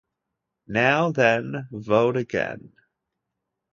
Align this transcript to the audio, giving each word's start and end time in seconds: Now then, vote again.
Now 0.71 1.11
then, 1.11 1.67
vote 1.71 2.17
again. 2.17 2.73